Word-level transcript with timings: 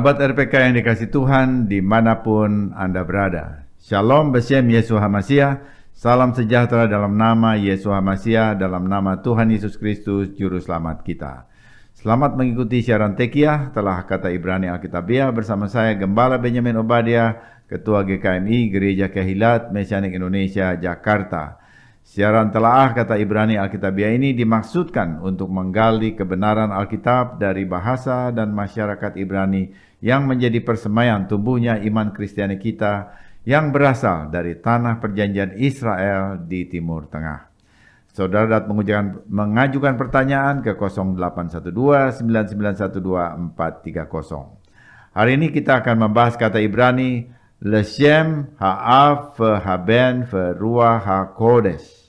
Sahabat 0.00 0.32
RPK 0.32 0.64
yang 0.64 0.80
dikasih 0.80 1.12
Tuhan 1.12 1.68
di 1.68 1.84
mana 1.84 2.24
pun 2.24 2.72
Anda 2.72 3.04
berada. 3.04 3.68
Shalom 3.84 4.32
Besem 4.32 4.64
Yesus 4.72 4.96
Hamasiah. 4.96 5.60
Salam 5.92 6.32
sejahtera 6.32 6.88
dalam 6.88 7.20
nama 7.20 7.52
Yesus 7.52 7.92
Hamasiah, 7.92 8.56
dalam 8.56 8.88
nama 8.88 9.20
Tuhan 9.20 9.52
Yesus 9.52 9.76
Kristus, 9.76 10.32
Juru 10.40 10.56
Selamat 10.56 11.04
kita. 11.04 11.44
Selamat 11.92 12.32
mengikuti 12.32 12.80
siaran 12.80 13.12
Tekiah, 13.12 13.76
telah 13.76 14.00
kata 14.08 14.32
Ibrani 14.32 14.72
Alkitabiah 14.72 15.28
bersama 15.36 15.68
saya 15.68 15.92
Gembala 15.92 16.40
Benjamin 16.40 16.80
Obadia, 16.80 17.36
Ketua 17.68 18.00
GKMI 18.00 18.72
Gereja 18.72 19.12
Kehilat 19.12 19.68
Mesianik 19.68 20.16
Indonesia, 20.16 20.80
Jakarta. 20.80 21.59
Siaran 22.00 22.50
telaah 22.50 22.90
kata 22.96 23.20
Ibrani 23.20 23.54
Alkitabiah 23.54 24.10
ini 24.16 24.34
dimaksudkan 24.34 25.22
untuk 25.22 25.46
menggali 25.52 26.18
kebenaran 26.18 26.74
Alkitab 26.74 27.38
dari 27.38 27.68
bahasa 27.68 28.34
dan 28.34 28.50
masyarakat 28.50 29.14
Ibrani 29.20 29.70
yang 30.02 30.26
menjadi 30.26 30.58
persemaian 30.64 31.28
tumbuhnya 31.28 31.78
iman 31.84 32.10
Kristiani 32.10 32.58
kita 32.58 33.14
yang 33.44 33.72
berasal 33.72 34.28
dari 34.28 34.58
tanah 34.58 35.00
perjanjian 35.00 35.56
Israel 35.60 36.40
di 36.40 36.66
Timur 36.66 37.08
Tengah. 37.08 37.48
Saudara 38.10 38.58
dapat 38.58 38.66
mengajukan, 38.74 39.06
mengajukan 39.30 39.94
pertanyaan 39.94 40.66
ke 40.66 40.74
0812 40.74 42.26
9912 42.26 43.54
430. 43.54 45.14
Hari 45.14 45.32
ini 45.38 45.54
kita 45.54 45.78
akan 45.78 46.10
membahas 46.10 46.34
kata 46.34 46.58
Ibrani 46.58 47.30
Leshem 47.60 48.56
ha'af 48.56 49.36
haben 49.36 50.24
ruah 50.56 50.96
ha'kodesh 51.04 52.00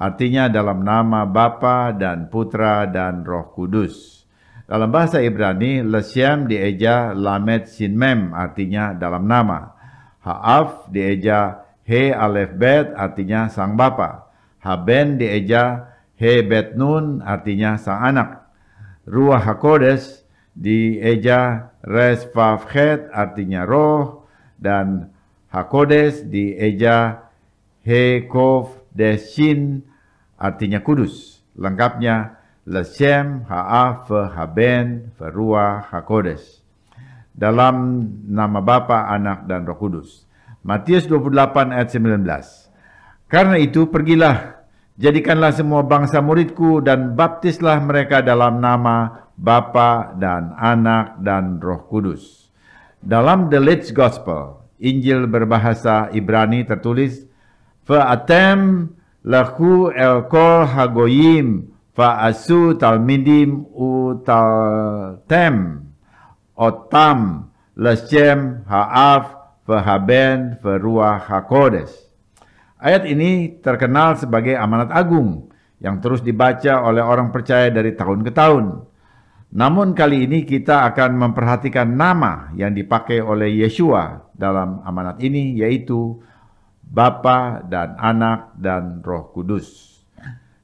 Artinya 0.00 0.48
dalam 0.48 0.80
nama 0.80 1.28
Bapa 1.28 1.92
dan 1.92 2.32
Putra 2.32 2.88
dan 2.88 3.20
Roh 3.20 3.52
Kudus. 3.52 4.24
Dalam 4.64 4.88
bahasa 4.88 5.20
Ibrani, 5.20 5.84
Leshem 5.84 6.48
dieja 6.48 7.12
Lamed 7.12 7.68
Sinmem 7.68 8.32
artinya 8.32 8.96
dalam 8.96 9.28
nama. 9.28 9.76
Ha'af 10.24 10.88
dieja 10.88 11.68
He 11.84 12.16
Alef 12.16 12.56
Bet 12.56 12.96
artinya 12.96 13.52
sang 13.52 13.76
Bapa. 13.76 14.32
Haben 14.64 15.20
dieja 15.20 15.92
He 16.16 16.40
Bet 16.48 16.80
Nun 16.80 17.20
artinya 17.20 17.76
sang 17.76 18.00
anak. 18.00 18.40
Ruah 19.04 19.44
HaKodes 19.44 20.24
dieja 20.56 21.76
Res 21.84 22.24
Vav 22.32 22.64
Het 22.72 23.04
artinya 23.12 23.68
roh. 23.68 24.19
Dan 24.60 25.08
HaKodes 25.48 26.28
dieja 26.28 27.26
He 27.80 28.28
Kov 28.28 28.84
Deshin 28.92 29.88
artinya 30.36 30.84
kudus. 30.84 31.40
Lengkapnya 31.56 32.40
Leshem 32.68 33.48
Ha'af 33.48 34.06
Haben 34.12 35.10
Ferua 35.16 35.82
Hakodes. 35.90 36.60
Dalam 37.32 38.04
nama 38.28 38.60
Bapa, 38.60 39.08
Anak, 39.08 39.48
dan 39.48 39.64
Roh 39.64 39.78
Kudus. 39.80 40.28
Matius 40.60 41.08
28 41.08 41.72
ayat 41.72 41.88
19. 41.88 42.20
Karena 43.32 43.56
itu 43.56 43.88
pergilah, 43.88 44.60
jadikanlah 45.00 45.56
semua 45.56 45.80
bangsa 45.80 46.20
muridku 46.20 46.84
dan 46.84 47.16
baptislah 47.16 47.80
mereka 47.80 48.20
dalam 48.20 48.60
nama 48.60 49.24
Bapa 49.40 50.12
dan 50.20 50.52
Anak 50.52 51.16
dan 51.24 51.56
Roh 51.58 51.88
Kudus. 51.88 52.39
Dalam 53.00 53.48
The 53.48 53.56
Leeds 53.56 53.96
Gospel, 53.96 54.60
Injil 54.76 55.24
berbahasa 55.24 56.12
Ibrani 56.12 56.68
tertulis, 56.68 57.24
Fa'atem 57.88 58.92
Lahu 59.20 59.92
el 59.92 60.24
kol 60.32 60.64
hagoyim 60.64 61.68
fa 61.92 62.24
asu 62.24 62.72
talmidim 62.80 63.68
utaltem 63.76 65.56
otam 66.56 67.52
leshem 67.76 68.64
haaf 68.64 69.36
fahaben 69.68 70.56
feruah 70.64 71.20
hakodes. 71.20 71.92
Ayat 72.80 73.04
ini 73.04 73.60
terkenal 73.60 74.16
sebagai 74.16 74.56
amanat 74.56 74.88
agung 74.88 75.52
yang 75.84 76.00
terus 76.00 76.24
dibaca 76.24 76.80
oleh 76.80 77.04
orang 77.04 77.28
percaya 77.28 77.68
dari 77.68 77.92
tahun 77.92 78.24
ke 78.24 78.32
tahun. 78.32 78.88
Namun 79.50 79.98
kali 79.98 80.30
ini 80.30 80.46
kita 80.46 80.86
akan 80.94 81.18
memperhatikan 81.18 81.90
nama 81.90 82.54
yang 82.54 82.70
dipakai 82.70 83.18
oleh 83.18 83.50
Yeshua 83.66 84.30
dalam 84.30 84.78
amanat 84.86 85.18
ini 85.18 85.58
yaitu 85.58 86.22
Bapa 86.86 87.62
dan 87.66 87.98
Anak 87.98 88.54
dan 88.54 89.02
Roh 89.02 89.30
Kudus. 89.34 89.90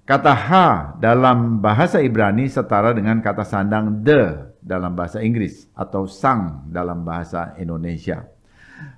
Kata 0.06 0.30
ha 0.30 0.66
dalam 1.02 1.58
bahasa 1.58 1.98
Ibrani 1.98 2.47
setara 2.47 2.94
dengan 2.94 3.19
kata 3.19 3.42
sandang 3.42 4.06
the 4.06 4.54
dalam 4.62 4.94
bahasa 4.98 5.22
Inggris 5.22 5.66
atau 5.74 6.06
sang 6.06 6.66
dalam 6.70 7.06
bahasa 7.06 7.54
Indonesia. 7.58 8.26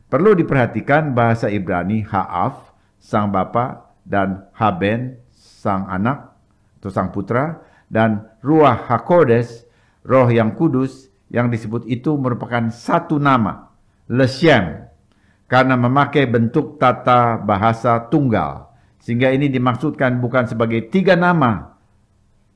Perlu 0.09 0.33
diperhatikan 0.33 1.13
bahasa 1.13 1.53
Ibrani 1.53 2.01
ha'af, 2.01 2.73
sang 2.97 3.29
bapa, 3.29 3.93
dan 4.09 4.49
haben, 4.57 5.21
sang 5.37 5.85
anak 5.85 6.33
atau 6.81 6.89
sang 6.89 7.13
putra, 7.13 7.61
dan 7.93 8.25
ruah 8.41 8.89
hakodes, 8.89 9.68
roh 10.09 10.33
yang 10.33 10.57
kudus, 10.57 11.13
yang 11.29 11.53
disebut 11.53 11.85
itu 11.85 12.17
merupakan 12.17 12.73
satu 12.73 13.21
nama, 13.21 13.69
leshem, 14.09 14.89
karena 15.45 15.77
memakai 15.77 16.25
bentuk 16.25 16.81
tata 16.81 17.37
bahasa 17.37 18.09
tunggal. 18.09 18.73
Sehingga 19.05 19.29
ini 19.31 19.53
dimaksudkan 19.53 20.17
bukan 20.19 20.49
sebagai 20.49 20.89
tiga 20.89 21.15
nama, 21.15 21.77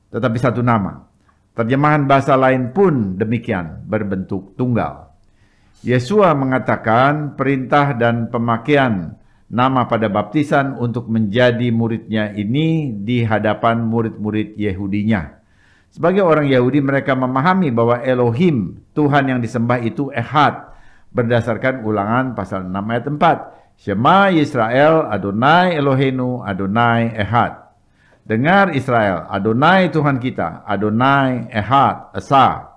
tetapi 0.09 0.37
satu 0.41 0.65
nama. 0.65 1.05
Terjemahan 1.53 2.09
bahasa 2.09 2.33
lain 2.33 2.73
pun 2.73 3.13
demikian, 3.13 3.85
berbentuk 3.85 4.57
tunggal. 4.57 5.13
Yesua 5.85 6.33
mengatakan 6.33 7.37
perintah 7.37 7.93
dan 7.93 8.33
pemakaian 8.33 9.13
nama 9.53 9.85
pada 9.85 10.09
baptisan 10.09 10.73
untuk 10.81 11.05
menjadi 11.13 11.69
muridnya 11.69 12.33
ini 12.33 12.89
di 12.89 13.21
hadapan 13.21 13.85
murid-murid 13.85 14.57
Yahudinya. 14.57 15.42
Sebagai 15.93 16.25
orang 16.25 16.49
Yahudi 16.49 16.81
mereka 16.81 17.13
memahami 17.13 17.69
bahwa 17.69 18.01
Elohim, 18.01 18.81
Tuhan 18.97 19.29
yang 19.29 19.37
disembah 19.37 19.77
itu 19.77 20.09
Ehad, 20.09 20.73
berdasarkan 21.13 21.85
ulangan 21.85 22.33
pasal 22.33 22.65
6 22.65 22.73
ayat 22.73 23.05
4. 23.05 23.77
Shema 23.77 24.33
Israel 24.33 25.05
Adonai 25.05 25.77
Elohenu 25.77 26.41
Adonai 26.41 27.13
Ehad. 27.13 27.61
Dengar 28.25 28.73
Israel, 28.73 29.29
Adonai 29.29 29.93
Tuhan 29.93 30.17
kita, 30.17 30.65
Adonai 30.65 31.53
Ehad, 31.53 32.09
Esa. 32.17 32.73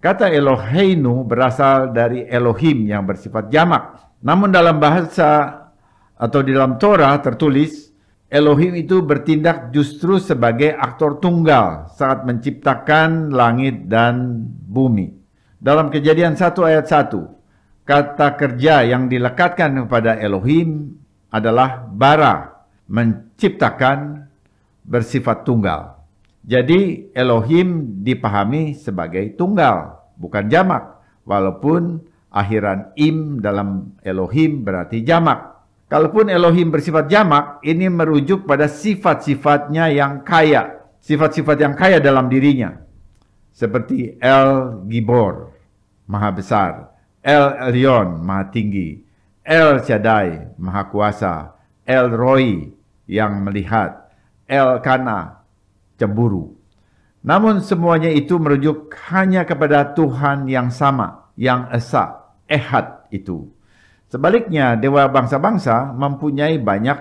Kata 0.00 0.32
Eloheinu 0.32 1.28
berasal 1.28 1.92
dari 1.92 2.24
Elohim 2.24 2.88
yang 2.88 3.04
bersifat 3.04 3.52
jamak. 3.52 4.08
Namun 4.24 4.48
dalam 4.48 4.80
bahasa 4.80 5.68
atau 6.16 6.40
di 6.40 6.56
dalam 6.56 6.80
Torah 6.80 7.12
tertulis, 7.20 7.91
Elohim 8.32 8.72
itu 8.80 9.04
bertindak 9.04 9.76
justru 9.76 10.16
sebagai 10.16 10.72
aktor 10.72 11.20
tunggal 11.20 11.92
saat 11.92 12.24
menciptakan 12.24 13.28
langit 13.28 13.92
dan 13.92 14.48
bumi. 14.72 15.12
Dalam 15.60 15.92
kejadian 15.92 16.32
1 16.32 16.56
ayat 16.64 16.88
1, 16.88 17.12
kata 17.84 18.28
kerja 18.40 18.88
yang 18.88 19.12
dilekatkan 19.12 19.84
kepada 19.84 20.16
Elohim 20.16 20.96
adalah 21.28 21.84
bara, 21.84 22.64
menciptakan 22.88 24.24
bersifat 24.80 25.44
tunggal. 25.44 26.00
Jadi 26.40 27.12
Elohim 27.12 28.00
dipahami 28.00 28.72
sebagai 28.80 29.36
tunggal, 29.36 30.08
bukan 30.16 30.48
jamak. 30.48 31.04
Walaupun 31.28 32.00
akhiran 32.32 32.96
im 32.96 33.44
dalam 33.44 33.92
Elohim 34.00 34.64
berarti 34.64 35.04
jamak. 35.04 35.61
Kalaupun 35.92 36.32
Elohim 36.32 36.72
bersifat 36.72 37.04
jamak, 37.12 37.60
ini 37.60 37.92
merujuk 37.92 38.48
pada 38.48 38.64
sifat-sifatnya 38.64 39.92
yang 39.92 40.24
kaya. 40.24 40.88
Sifat-sifat 41.04 41.60
yang 41.60 41.76
kaya 41.76 42.00
dalam 42.00 42.32
dirinya. 42.32 42.80
Seperti 43.52 44.16
El 44.16 44.80
Gibor, 44.88 45.52
Maha 46.08 46.32
Besar. 46.32 46.72
El 47.20 47.54
Elyon, 47.70 48.24
Maha 48.24 48.48
Tinggi, 48.48 49.04
El 49.44 49.78
Shaddai, 49.84 50.58
Maha 50.58 50.88
Kuasa, 50.90 51.34
El 51.86 52.10
Roy, 52.10 52.72
yang 53.06 53.44
melihat, 53.46 54.10
El 54.48 54.82
Kana, 54.82 55.44
cemburu. 56.00 56.58
Namun 57.22 57.62
semuanya 57.62 58.10
itu 58.10 58.42
merujuk 58.42 58.90
hanya 59.12 59.46
kepada 59.46 59.94
Tuhan 59.94 60.50
yang 60.50 60.74
sama, 60.74 61.30
yang 61.38 61.70
esa, 61.70 62.32
ehad 62.50 63.06
itu. 63.14 63.46
Sebaliknya, 64.12 64.76
dewa 64.76 65.08
bangsa-bangsa 65.08 65.96
mempunyai 65.96 66.60
banyak 66.60 67.00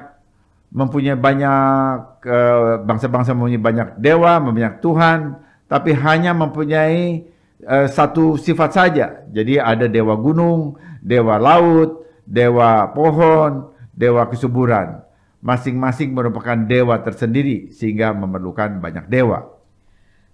mempunyai 0.71 1.19
banyak 1.19 2.23
eh, 2.23 2.79
bangsa-bangsa 2.87 3.35
mempunyai 3.35 3.59
banyak 3.59 3.87
dewa, 3.99 4.39
mempunyai 4.39 4.79
Tuhan, 4.79 5.35
tapi 5.67 5.91
hanya 5.91 6.31
mempunyai 6.35 7.27
uh, 7.63 7.87
satu 7.87 8.35
sifat 8.35 8.69
saja. 8.75 9.23
Jadi 9.31 9.55
ada 9.55 9.87
dewa 9.87 10.19
gunung, 10.19 10.75
dewa 10.99 11.39
laut, 11.39 12.03
dewa 12.27 12.91
pohon, 12.91 13.71
dewa 13.95 14.27
kesuburan. 14.27 14.99
Masing-masing 15.39 16.11
merupakan 16.11 16.59
dewa 16.59 16.99
tersendiri 16.99 17.71
sehingga 17.71 18.11
memerlukan 18.11 18.83
banyak 18.83 19.07
dewa. 19.07 19.47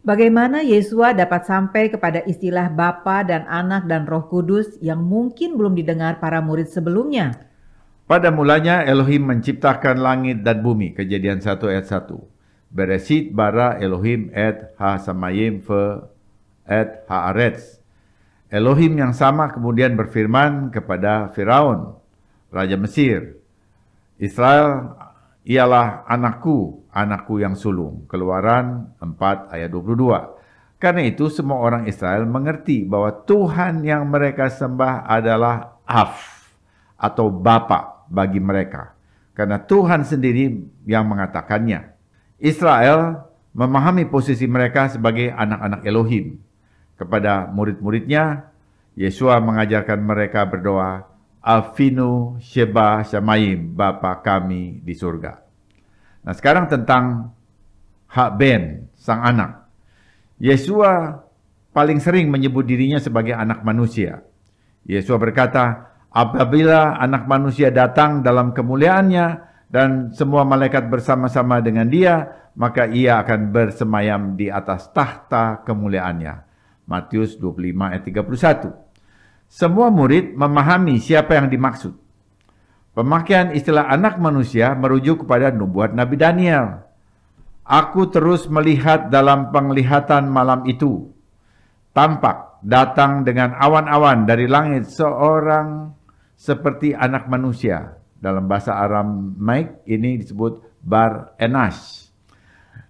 Bagaimana 0.07 0.63
Yesua 0.63 1.12
dapat 1.12 1.44
sampai 1.44 1.92
kepada 1.92 2.24
istilah 2.24 2.71
Bapa 2.71 3.27
dan 3.27 3.44
Anak 3.44 3.92
dan 3.92 4.07
Roh 4.07 4.24
Kudus 4.31 4.80
yang 4.80 5.04
mungkin 5.04 5.59
belum 5.59 5.75
didengar 5.75 6.24
para 6.24 6.39
murid 6.39 6.71
sebelumnya? 6.71 7.36
Pada 8.07 8.31
mulanya 8.31 8.88
Elohim 8.88 9.27
menciptakan 9.27 10.00
langit 10.00 10.48
dan 10.48 10.63
bumi, 10.63 10.95
kejadian 10.95 11.44
1 11.44 11.59
ayat 11.59 11.92
1. 11.92 12.24
Beresit 12.71 13.36
bara 13.36 13.75
Elohim 13.83 14.31
et 14.31 14.71
ha 14.80 14.95
samayim 14.95 15.59
fe 15.59 16.07
et 16.63 17.03
haaretz. 17.12 17.83
Elohim 18.48 18.95
yang 18.95 19.12
sama 19.12 19.51
kemudian 19.51 20.00
berfirman 20.00 20.71
kepada 20.71 21.36
Firaun, 21.36 22.00
Raja 22.48 22.80
Mesir, 22.80 23.44
Israel 24.15 24.95
ialah 25.48 26.04
anakku, 26.04 26.84
anakku 26.92 27.40
yang 27.40 27.56
sulung. 27.56 28.04
Keluaran 28.12 28.92
4 29.00 29.56
ayat 29.56 29.72
22. 29.72 30.36
Karena 30.78 31.02
itu 31.08 31.32
semua 31.32 31.64
orang 31.64 31.88
Israel 31.90 32.28
mengerti 32.28 32.86
bahwa 32.86 33.10
Tuhan 33.26 33.82
yang 33.82 34.06
mereka 34.12 34.52
sembah 34.52 35.08
adalah 35.08 35.82
Af 35.88 36.52
atau 37.00 37.32
Bapa 37.32 38.06
bagi 38.12 38.44
mereka. 38.44 38.94
Karena 39.34 39.58
Tuhan 39.58 40.04
sendiri 40.06 40.54
yang 40.86 41.08
mengatakannya. 41.08 41.96
Israel 42.38 43.26
memahami 43.58 44.06
posisi 44.06 44.46
mereka 44.46 44.92
sebagai 44.92 45.34
anak-anak 45.34 45.82
Elohim. 45.88 46.38
Kepada 46.98 47.50
murid-muridnya, 47.50 48.54
Yesua 48.98 49.38
mengajarkan 49.42 50.02
mereka 50.02 50.46
berdoa, 50.46 51.06
Afinu 51.48 52.36
Sheba 52.44 53.08
Shamayim, 53.08 53.72
Bapa 53.72 54.20
kami 54.20 54.84
di 54.84 54.92
surga. 54.92 55.40
Nah 56.28 56.36
sekarang 56.36 56.68
tentang 56.68 57.32
hak 58.12 58.36
Ben, 58.36 58.92
sang 59.00 59.24
anak. 59.24 59.64
Yesua 60.44 61.24
paling 61.72 62.04
sering 62.04 62.28
menyebut 62.28 62.68
dirinya 62.68 63.00
sebagai 63.00 63.32
anak 63.32 63.64
manusia. 63.64 64.28
Yesua 64.84 65.16
berkata, 65.16 65.96
apabila 66.12 67.00
anak 67.00 67.24
manusia 67.32 67.72
datang 67.72 68.20
dalam 68.20 68.52
kemuliaannya 68.52 69.28
dan 69.72 70.12
semua 70.12 70.44
malaikat 70.44 70.92
bersama-sama 70.92 71.64
dengan 71.64 71.88
dia, 71.88 72.28
maka 72.60 72.92
ia 72.92 73.24
akan 73.24 73.56
bersemayam 73.56 74.36
di 74.36 74.52
atas 74.52 74.92
tahta 74.92 75.64
kemuliaannya. 75.64 76.44
Matius 76.92 77.40
25 77.40 77.88
ayat 77.88 78.04
31. 78.04 78.87
Semua 79.48 79.88
murid 79.88 80.36
memahami 80.36 81.00
siapa 81.00 81.40
yang 81.40 81.48
dimaksud. 81.48 81.96
Pemakaian 82.92 83.56
istilah 83.56 83.88
anak 83.88 84.20
manusia 84.20 84.76
merujuk 84.76 85.24
kepada 85.24 85.56
nubuat 85.56 85.96
Nabi 85.96 86.20
Daniel. 86.20 86.84
Aku 87.64 88.12
terus 88.12 88.48
melihat 88.52 89.08
dalam 89.08 89.52
penglihatan 89.56 90.28
malam 90.28 90.68
itu. 90.68 91.12
Tampak 91.96 92.60
datang 92.60 93.24
dengan 93.24 93.56
awan-awan 93.56 94.28
dari 94.28 94.52
langit 94.52 94.92
seorang 94.92 95.96
seperti 96.36 96.92
anak 96.92 97.32
manusia. 97.32 97.96
Dalam 98.18 98.50
bahasa 98.50 98.76
Aramaik 98.76 99.86
ini 99.88 100.20
disebut 100.20 100.82
Bar 100.82 101.38
Enash. 101.40 102.10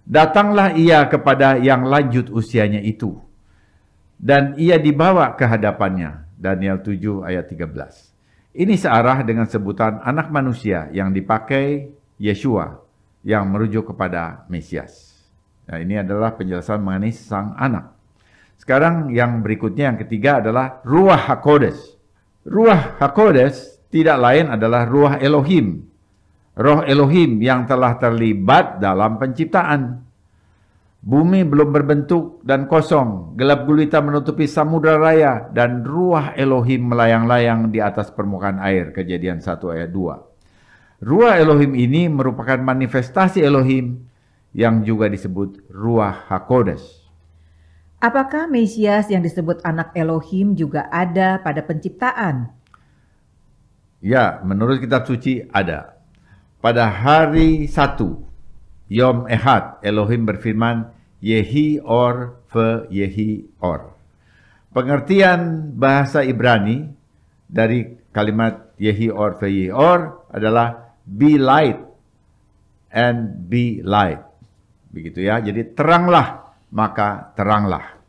Datanglah 0.08 0.72
ia 0.74 1.04
kepada 1.06 1.60
yang 1.60 1.84
lanjut 1.84 2.32
usianya 2.32 2.80
itu. 2.80 3.20
Dan 4.18 4.56
ia 4.56 4.80
dibawa 4.80 5.36
ke 5.36 5.44
hadapannya 5.44 6.27
Daniel 6.38 6.78
7 6.78 7.26
ayat 7.26 7.50
13. 7.50 8.54
Ini 8.54 8.74
searah 8.78 9.26
dengan 9.26 9.50
sebutan 9.50 9.98
anak 10.06 10.30
manusia 10.30 10.86
yang 10.94 11.10
dipakai 11.10 11.90
Yeshua 12.22 12.78
yang 13.26 13.50
merujuk 13.50 13.90
kepada 13.90 14.46
Mesias. 14.46 15.18
Nah, 15.66 15.82
ini 15.82 15.98
adalah 15.98 16.32
penjelasan 16.38 16.80
mengenai 16.80 17.12
sang 17.12 17.58
anak. 17.58 17.92
Sekarang 18.56 19.10
yang 19.10 19.42
berikutnya 19.42 19.92
yang 19.92 19.98
ketiga 19.98 20.40
adalah 20.40 20.80
Ruah 20.86 21.28
HaKodes. 21.28 21.98
Ruah 22.46 22.96
HaKodes 22.96 23.78
tidak 23.92 24.16
lain 24.16 24.48
adalah 24.48 24.88
Ruah 24.88 25.20
Elohim. 25.20 25.84
Roh 26.58 26.82
Elohim 26.82 27.38
yang 27.38 27.70
telah 27.70 27.94
terlibat 27.96 28.82
dalam 28.82 29.16
penciptaan. 29.20 30.07
Bumi 30.98 31.46
belum 31.46 31.70
berbentuk 31.70 32.42
dan 32.42 32.66
kosong, 32.66 33.38
gelap 33.38 33.70
gulita 33.70 34.02
menutupi 34.02 34.50
samudra 34.50 34.98
raya, 34.98 35.46
dan 35.54 35.86
ruah 35.86 36.34
Elohim 36.34 36.90
melayang-layang 36.90 37.70
di 37.70 37.78
atas 37.78 38.10
permukaan 38.10 38.58
air. 38.58 38.90
Kejadian 38.90 39.38
1 39.38 39.62
ayat 39.78 39.94
2. 39.94 41.06
Ruah 41.06 41.38
Elohim 41.38 41.78
ini 41.78 42.10
merupakan 42.10 42.58
manifestasi 42.58 43.38
Elohim 43.38 44.10
yang 44.50 44.82
juga 44.82 45.06
disebut 45.06 45.70
Ruah 45.70 46.26
HaKodes. 46.26 47.06
Apakah 48.02 48.50
Mesias 48.50 49.06
yang 49.06 49.22
disebut 49.22 49.62
anak 49.62 49.94
Elohim 49.94 50.58
juga 50.58 50.90
ada 50.90 51.38
pada 51.38 51.62
penciptaan? 51.62 52.50
Ya, 54.02 54.42
menurut 54.42 54.78
kitab 54.82 55.06
suci 55.06 55.46
ada. 55.50 55.98
Pada 56.58 56.90
hari 56.90 57.66
satu, 57.70 58.27
Yom 58.88 59.28
Ehad, 59.28 59.84
Elohim 59.84 60.24
berfirman, 60.24 60.88
Yehi 61.20 61.76
or 61.84 62.40
fe 62.48 62.88
Yehi 62.88 63.44
or. 63.60 63.92
Pengertian 64.72 65.72
bahasa 65.76 66.24
Ibrani 66.24 66.88
dari 67.48 67.84
kalimat 68.12 68.72
Yehi 68.80 69.12
or 69.12 69.36
fe 69.36 69.52
Yehi 69.52 69.70
or 69.74 70.24
adalah 70.32 70.96
be 71.04 71.36
light 71.36 71.80
and 72.88 73.48
be 73.50 73.84
light. 73.84 74.24
Begitu 74.88 75.28
ya, 75.28 75.44
jadi 75.44 75.76
teranglah 75.76 76.56
maka 76.72 77.32
teranglah. 77.36 78.00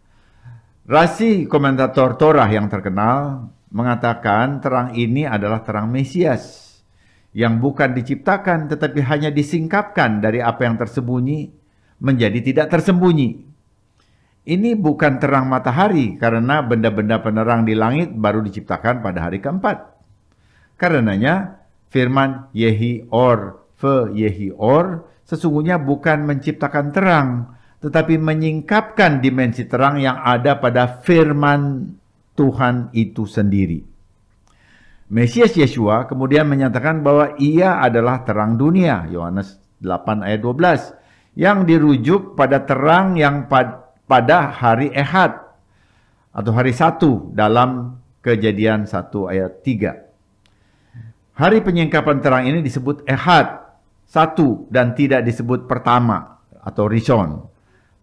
Rasi 0.89 1.45
komentator 1.45 2.17
Torah 2.17 2.49
yang 2.49 2.71
terkenal 2.71 3.51
mengatakan 3.69 4.63
terang 4.63 4.97
ini 4.97 5.27
adalah 5.27 5.61
terang 5.61 5.91
Mesias 5.91 6.68
yang 7.33 7.61
bukan 7.61 7.93
diciptakan 7.93 8.69
tetapi 8.69 9.05
hanya 9.05 9.29
disingkapkan 9.29 10.21
dari 10.21 10.41
apa 10.41 10.65
yang 10.65 10.75
tersembunyi 10.81 11.49
menjadi 12.01 12.39
tidak 12.41 12.67
tersembunyi. 12.73 13.49
Ini 14.49 14.73
bukan 14.73 15.21
terang 15.21 15.45
matahari 15.45 16.17
karena 16.17 16.65
benda-benda 16.65 17.21
penerang 17.21 17.69
di 17.69 17.77
langit 17.77 18.09
baru 18.17 18.41
diciptakan 18.41 19.05
pada 19.05 19.29
hari 19.29 19.37
keempat. 19.43 19.93
Karenanya 20.79 21.61
firman 21.93 22.49
Yehi 22.55 23.05
Or, 23.13 23.61
Fe 23.77 24.09
Yehi 24.15 24.49
Or 24.55 25.05
sesungguhnya 25.29 25.77
bukan 25.77 26.25
menciptakan 26.25 26.89
terang 26.89 27.29
tetapi 27.79 28.17
menyingkapkan 28.19 29.21
dimensi 29.23 29.69
terang 29.69 30.01
yang 30.01 30.19
ada 30.19 30.57
pada 30.57 30.99
firman 30.99 31.93
Tuhan 32.35 32.91
itu 32.95 33.23
sendiri. 33.27 33.88
Mesias 35.09 35.57
Yeshua 35.57 36.05
kemudian 36.05 36.45
menyatakan 36.45 37.01
bahwa 37.01 37.33
ia 37.41 37.81
adalah 37.81 38.21
terang 38.21 38.61
dunia. 38.61 39.09
Yohanes 39.09 39.57
8 39.81 40.21
ayat 40.21 40.37
12. 40.45 40.93
Yang 41.33 41.57
dirujuk 41.65 42.21
pada 42.37 42.61
terang 42.61 43.17
yang 43.17 43.49
pad 43.49 43.89
pada 44.05 44.53
hari 44.53 44.93
Ehad 44.93 45.33
atau 46.29 46.51
hari 46.53 46.73
satu 46.77 47.33
dalam 47.33 47.97
kejadian 48.21 48.85
1 48.85 49.33
ayat 49.33 49.65
3. 49.65 51.41
Hari 51.41 51.57
penyingkapan 51.65 52.17
terang 52.21 52.45
ini 52.45 52.61
disebut 52.61 53.01
Ehad 53.09 53.65
satu 54.05 54.69
dan 54.69 54.93
tidak 54.93 55.25
disebut 55.25 55.65
pertama 55.65 56.37
atau 56.61 56.85
Rishon. 56.85 57.49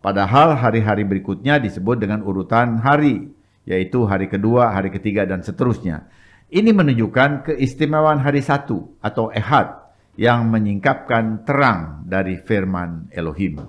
Padahal 0.03 0.59
hari-hari 0.59 1.03
berikutnya 1.03 1.59
disebut 1.59 1.99
dengan 1.99 2.23
urutan 2.23 2.79
hari, 2.83 3.31
yaitu 3.67 4.07
hari 4.07 4.31
kedua, 4.31 4.71
hari 4.71 4.91
ketiga, 4.91 5.27
dan 5.27 5.43
seterusnya. 5.43 6.07
Ini 6.47 6.71
menunjukkan 6.71 7.51
keistimewaan 7.51 8.23
hari 8.23 8.39
satu 8.39 8.95
atau 9.03 9.35
ehad 9.35 9.83
yang 10.15 10.47
menyingkapkan 10.47 11.43
terang 11.43 12.07
dari 12.07 12.39
firman 12.39 13.11
Elohim. 13.11 13.67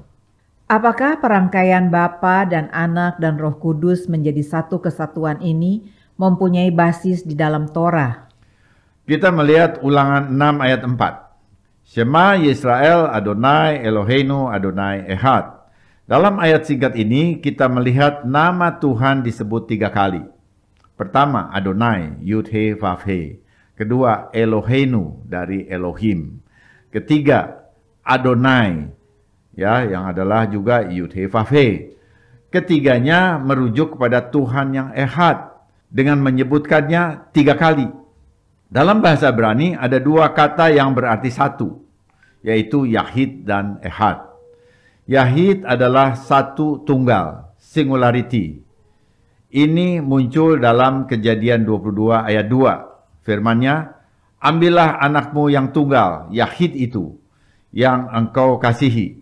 Apakah 0.69 1.17
perangkaian 1.17 1.89
Bapa 1.89 2.45
dan 2.45 2.69
Anak 2.69 3.17
dan 3.17 3.41
Roh 3.41 3.57
Kudus 3.57 4.05
menjadi 4.05 4.45
satu 4.45 4.77
kesatuan 4.77 5.41
ini 5.41 5.89
mempunyai 6.21 6.69
basis 6.69 7.25
di 7.25 7.33
dalam 7.33 7.65
Torah? 7.65 8.29
Kita 9.09 9.33
melihat 9.33 9.81
ulangan 9.81 10.29
6 10.29 10.37
ayat 10.61 10.81
4. 10.85 11.81
Shema 11.81 12.37
Yisrael 12.37 13.09
Adonai 13.09 13.81
Eloheinu 13.81 14.53
Adonai 14.53 15.01
Ehad. 15.09 15.49
Dalam 16.05 16.37
ayat 16.37 16.69
singkat 16.69 16.93
ini 16.93 17.41
kita 17.41 17.65
melihat 17.65 18.21
nama 18.21 18.77
Tuhan 18.77 19.25
disebut 19.25 19.65
tiga 19.65 19.89
kali. 19.89 20.36
Pertama, 20.97 21.53
Adonai, 21.53 22.17
Yud 22.25 22.49
He 22.49 22.73
Vav 22.73 23.05
He. 23.05 23.37
Kedua, 23.77 24.33
Eloheinu 24.33 25.21
dari 25.29 25.69
Elohim. 25.69 26.41
Ketiga, 26.89 27.69
Adonai, 28.01 28.89
ya 29.53 29.85
yang 29.85 30.09
adalah 30.09 30.49
juga 30.49 30.89
Yud 30.89 31.13
He 31.13 31.29
Vav 31.29 31.53
He. 31.53 31.93
Ketiganya 32.49 33.37
merujuk 33.37 33.93
kepada 33.93 34.25
Tuhan 34.33 34.73
yang 34.73 34.89
ehad 34.97 35.53
dengan 35.93 36.17
menyebutkannya 36.25 37.29
tiga 37.29 37.53
kali. 37.53 37.87
Dalam 38.67 38.99
bahasa 38.99 39.31
Brani 39.31 39.77
ada 39.77 39.95
dua 40.01 40.35
kata 40.35 40.73
yang 40.75 40.91
berarti 40.91 41.31
satu, 41.31 41.79
yaitu 42.43 42.83
Yahid 42.83 43.47
dan 43.47 43.79
Ehad. 43.79 44.27
Yahid 45.07 45.63
adalah 45.63 46.19
satu 46.19 46.83
tunggal, 46.83 47.47
singularity. 47.55 48.66
Ini 49.47 50.03
muncul 50.03 50.59
dalam 50.59 51.07
kejadian 51.07 51.63
22 51.63 52.19
ayat 52.19 52.51
2. 52.51 53.23
Firmannya, 53.23 53.95
Ambillah 54.37 54.99
anakmu 54.99 55.49
yang 55.49 55.71
tunggal, 55.71 56.29
Yahid 56.29 56.77
itu, 56.77 57.17
yang 57.73 58.11
engkau 58.11 58.59
kasihi, 58.59 59.17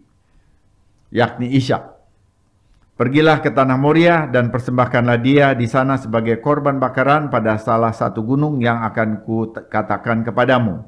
yakni 1.14 1.56
Ishak. 1.56 1.96
Pergilah 2.96 3.44
ke 3.44 3.52
tanah 3.52 3.76
Moria 3.76 4.24
dan 4.26 4.50
persembahkanlah 4.50 5.20
dia 5.20 5.52
di 5.52 5.68
sana 5.68 6.00
sebagai 6.00 6.40
korban 6.40 6.80
bakaran 6.80 7.28
pada 7.28 7.60
salah 7.60 7.92
satu 7.92 8.24
gunung 8.24 8.64
yang 8.64 8.82
akan 8.88 9.24
ku 9.28 9.52
katakan 9.52 10.24
kepadamu. 10.24 10.84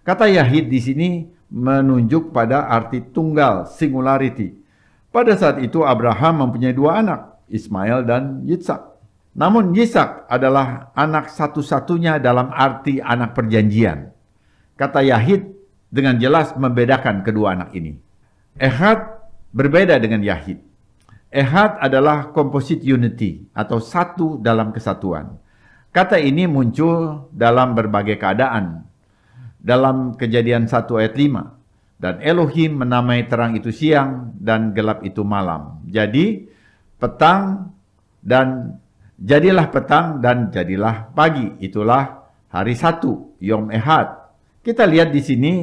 Kata 0.00 0.24
Yahid 0.24 0.72
di 0.72 0.80
sini 0.80 1.10
menunjuk 1.52 2.32
pada 2.32 2.64
arti 2.64 3.04
tunggal, 3.12 3.68
singularity. 3.68 4.56
Pada 5.12 5.36
saat 5.36 5.60
itu 5.60 5.84
Abraham 5.84 6.48
mempunyai 6.48 6.72
dua 6.72 7.04
anak, 7.04 7.29
Ismail 7.50 8.06
dan 8.06 8.46
Yitzhak. 8.46 8.96
Namun 9.34 9.74
Yitzhak 9.74 10.26
adalah 10.30 10.94
anak 10.94 11.30
satu-satunya 11.30 12.22
dalam 12.22 12.50
arti 12.50 13.02
anak 13.02 13.34
perjanjian. 13.34 14.10
Kata 14.78 15.04
Yahid 15.04 15.44
dengan 15.90 16.16
jelas 16.16 16.54
membedakan 16.56 17.26
kedua 17.26 17.58
anak 17.58 17.74
ini. 17.76 17.98
Ehad 18.56 19.20
berbeda 19.50 19.98
dengan 19.98 20.22
Yahid. 20.22 20.62
Ehad 21.30 21.78
adalah 21.78 22.34
composite 22.34 22.82
unity 22.82 23.46
atau 23.54 23.78
satu 23.78 24.38
dalam 24.42 24.74
kesatuan. 24.74 25.38
Kata 25.90 26.18
ini 26.18 26.46
muncul 26.46 27.30
dalam 27.34 27.74
berbagai 27.74 28.18
keadaan, 28.18 28.86
dalam 29.58 30.14
kejadian 30.14 30.66
1 30.66 30.86
ayat 30.98 31.14
5. 31.14 32.00
Dan 32.00 32.14
Elohim 32.24 32.80
menamai 32.80 33.28
terang 33.28 33.52
itu 33.54 33.68
siang 33.68 34.32
dan 34.40 34.72
gelap 34.72 35.04
itu 35.04 35.20
malam. 35.20 35.84
Jadi 35.84 36.48
petang 37.00 37.72
dan 38.20 38.76
jadilah 39.16 39.72
petang 39.72 40.20
dan 40.20 40.52
jadilah 40.52 41.10
pagi. 41.16 41.56
Itulah 41.64 42.28
hari 42.52 42.76
satu, 42.76 43.40
Yom 43.40 43.72
Ehad. 43.72 44.20
Kita 44.60 44.84
lihat 44.84 45.10
di 45.10 45.24
sini 45.24 45.54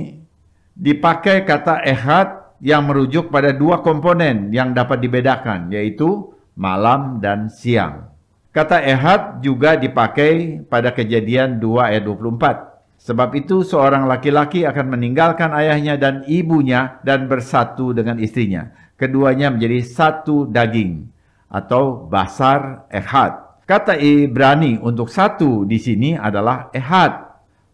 dipakai 0.74 1.46
kata 1.46 1.86
Ehad 1.86 2.58
yang 2.58 2.89
merujuk 2.89 3.29
pada 3.29 3.53
dua 3.53 3.86
komponen 3.86 4.50
yang 4.50 4.74
dapat 4.74 4.98
dibedakan, 4.98 5.70
yaitu 5.70 6.34
malam 6.58 7.22
dan 7.22 7.53
siang. 7.53 8.10
Kata 8.50 8.82
Ehad 8.82 9.46
juga 9.46 9.77
dipakai 9.77 10.65
pada 10.65 10.89
kejadian 10.89 11.62
2 11.62 11.94
ayat 11.94 12.01
24 12.01 12.77
Sebab 12.98 13.29
itu 13.38 13.62
seorang 13.62 14.10
laki-laki 14.10 14.65
akan 14.65 14.98
meninggalkan 14.98 15.53
ayahnya 15.53 16.01
dan 16.01 16.25
ibunya 16.25 16.98
dan 17.06 17.29
bersatu 17.29 17.94
dengan 17.94 18.17
istrinya. 18.17 18.74
Keduanya 18.98 19.53
menjadi 19.53 19.86
satu 19.86 20.50
daging 20.50 21.06
atau 21.48 22.08
basar 22.08 22.88
ehad. 22.92 23.63
Kata 23.68 24.00
Ibrani 24.00 24.80
untuk 24.80 25.12
satu 25.12 25.68
di 25.68 25.75
sini 25.75 26.16
adalah 26.16 26.72
ehad. 26.72 27.27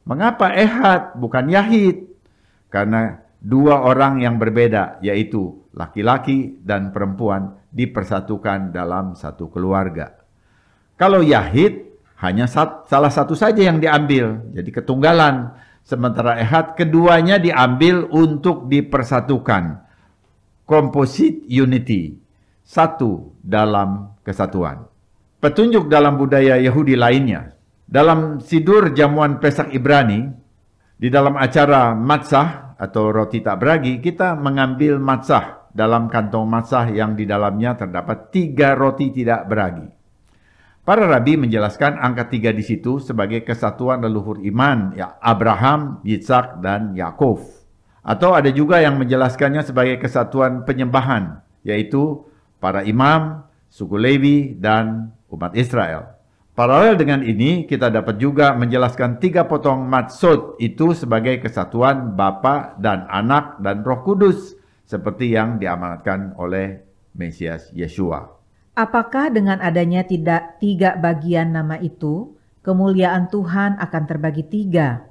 Mengapa 0.09 0.49
ehad 0.53 1.13
bukan 1.17 1.45
yahid? 1.49 2.09
Karena 2.73 3.21
dua 3.37 3.85
orang 3.85 4.23
yang 4.23 4.41
berbeda 4.41 4.97
yaitu 5.05 5.69
laki-laki 5.77 6.57
dan 6.65 6.89
perempuan 6.89 7.61
dipersatukan 7.69 8.73
dalam 8.73 9.13
satu 9.13 9.49
keluarga. 9.49 10.17
Kalau 10.97 11.21
yahid 11.21 11.93
hanya 12.23 12.47
salah 12.47 13.11
satu 13.11 13.35
saja 13.35 13.59
yang 13.59 13.83
diambil, 13.83 14.39
jadi 14.55 14.69
ketunggalan. 14.69 15.51
Sementara 15.83 16.39
ehad 16.39 16.79
keduanya 16.79 17.35
diambil 17.35 18.07
untuk 18.07 18.71
dipersatukan. 18.71 19.83
Composite 20.63 21.43
unity, 21.51 22.22
satu 22.63 23.35
dalam 23.43 24.15
kesatuan. 24.23 24.87
Petunjuk 25.43 25.91
dalam 25.91 26.15
budaya 26.15 26.55
Yahudi 26.55 26.95
lainnya. 26.95 27.51
Dalam 27.83 28.39
sidur 28.39 28.95
jamuan 28.95 29.43
Pesak 29.43 29.75
Ibrani, 29.75 30.31
di 30.95 31.11
dalam 31.11 31.35
acara 31.35 31.91
matzah 31.91 32.79
atau 32.79 33.11
roti 33.11 33.43
tak 33.43 33.59
beragi, 33.59 33.99
kita 33.99 34.39
mengambil 34.39 34.97
matzah 35.03 35.67
dalam 35.75 36.07
kantong 36.07 36.47
matzah 36.47 36.87
yang 36.89 37.19
di 37.19 37.27
dalamnya 37.27 37.75
terdapat 37.75 38.31
tiga 38.31 38.71
roti 38.73 39.11
tidak 39.11 39.45
beragi. 39.51 39.87
Para 40.83 41.07
rabi 41.07 41.39
menjelaskan 41.39 41.95
angka 41.95 42.27
tiga 42.27 42.51
di 42.51 42.59
situ 42.59 42.99
sebagai 42.99 43.43
kesatuan 43.47 44.03
leluhur 44.03 44.43
iman, 44.43 44.91
ya 44.95 45.15
Abraham, 45.23 46.03
Yitzhak, 46.03 46.59
dan 46.59 46.91
Yakov. 46.91 47.39
Atau 48.03 48.35
ada 48.35 48.51
juga 48.51 48.83
yang 48.83 48.99
menjelaskannya 48.99 49.63
sebagai 49.63 49.95
kesatuan 49.99 50.67
penyembahan, 50.67 51.39
yaitu 51.63 52.27
para 52.63 52.87
imam, 52.87 53.43
suku 53.67 53.99
Lewi, 53.99 54.55
dan 54.55 55.11
umat 55.27 55.51
Israel. 55.59 56.15
Paralel 56.55 56.95
dengan 56.95 57.19
ini, 57.27 57.67
kita 57.67 57.91
dapat 57.91 58.15
juga 58.21 58.55
menjelaskan 58.55 59.19
tiga 59.19 59.43
potong 59.43 59.83
matsud 59.83 60.55
itu 60.63 60.95
sebagai 60.95 61.43
kesatuan 61.43 62.15
Bapa 62.15 62.79
dan 62.79 63.03
Anak 63.11 63.59
dan 63.59 63.83
Roh 63.83 63.99
Kudus, 64.07 64.55
seperti 64.87 65.35
yang 65.35 65.59
diamanatkan 65.59 66.39
oleh 66.39 66.79
Mesias 67.17 67.67
Yeshua. 67.75 68.31
Apakah 68.77 69.33
dengan 69.33 69.59
adanya 69.59 70.05
tidak 70.05 70.61
tiga 70.61 70.93
bagian 70.97 71.57
nama 71.57 71.81
itu, 71.81 72.37
kemuliaan 72.61 73.33
Tuhan 73.33 73.81
akan 73.81 74.03
terbagi 74.05 74.45
tiga? 74.45 75.09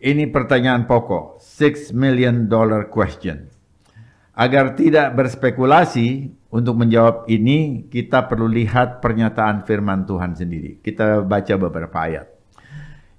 Ini 0.00 0.30
pertanyaan 0.32 0.88
pokok, 0.88 1.42
six 1.42 1.90
million 1.92 2.48
dollar 2.48 2.88
question. 2.88 3.50
Agar 4.38 4.78
tidak 4.78 5.18
berspekulasi, 5.18 6.39
untuk 6.50 6.74
menjawab 6.76 7.30
ini 7.30 7.86
kita 7.86 8.26
perlu 8.26 8.50
lihat 8.50 8.98
pernyataan 8.98 9.64
firman 9.64 10.04
Tuhan 10.04 10.34
sendiri. 10.34 10.82
Kita 10.82 11.22
baca 11.22 11.54
beberapa 11.56 11.98
ayat. 11.98 12.26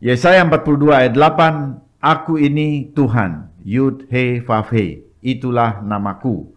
Yesaya 0.03 0.43
42 0.43 0.91
ayat 0.91 1.13
8, 1.15 2.03
Aku 2.03 2.35
ini 2.35 2.91
Tuhan, 2.91 3.53
Yud 3.63 4.09
He 4.09 4.41
Vav 4.41 4.73
He, 4.73 5.05
itulah 5.21 5.79
namaku 5.85 6.51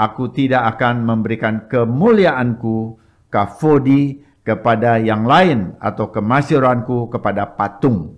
aku 0.00 0.32
tidak 0.32 0.76
akan 0.76 1.04
memberikan 1.04 1.68
kemuliaanku 1.68 2.96
kafodi 3.28 4.24
kepada 4.40 4.96
yang 4.96 5.28
lain 5.28 5.76
atau 5.76 6.08
kemasyuranku 6.08 7.12
kepada 7.12 7.44
patung. 7.44 8.16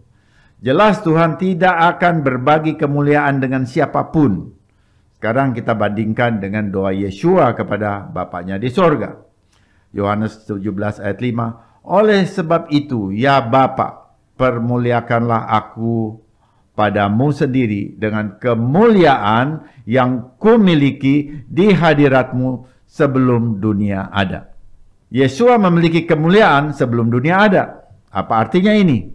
Jelas 0.63 1.03
Tuhan 1.03 1.43
tidak 1.43 1.99
akan 1.99 2.23
berbagi 2.23 2.79
kemuliaan 2.79 3.43
dengan 3.43 3.67
siapa 3.67 4.15
pun. 4.15 4.55
Sekarang 5.23 5.55
kita 5.55 5.79
bandingkan 5.79 6.43
dengan 6.43 6.67
doa 6.67 6.91
Yeshua 6.91 7.55
kepada 7.55 8.11
Bapaknya 8.11 8.59
di 8.59 8.67
sorga. 8.75 9.23
Yohanes 9.95 10.51
17 10.51 10.99
ayat 10.99 11.23
5. 11.23 11.87
Oleh 11.87 12.27
sebab 12.27 12.67
itu, 12.75 13.15
ya 13.15 13.39
Bapa, 13.39 14.19
permuliakanlah 14.35 15.47
aku 15.47 16.19
padamu 16.75 17.31
sendiri 17.31 17.95
dengan 17.95 18.35
kemuliaan 18.35 19.63
yang 19.87 20.35
kumiliki 20.43 21.47
di 21.47 21.71
hadiratmu 21.71 22.67
sebelum 22.83 23.63
dunia 23.63 24.11
ada. 24.11 24.51
Yesua 25.07 25.55
memiliki 25.55 26.03
kemuliaan 26.03 26.75
sebelum 26.75 27.15
dunia 27.15 27.47
ada. 27.47 27.87
Apa 28.11 28.43
artinya 28.43 28.75
ini? 28.75 29.07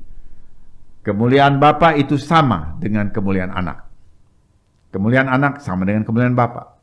Kemuliaan 1.03 1.59
Bapa 1.59 1.99
itu 1.99 2.15
sama 2.15 2.79
dengan 2.79 3.11
kemuliaan 3.11 3.51
anak. 3.51 3.86
Kemuliaan 4.91 5.27
anak 5.27 5.59
sama 5.59 5.83
dengan 5.83 6.07
kemuliaan 6.07 6.35
Bapa. 6.35 6.79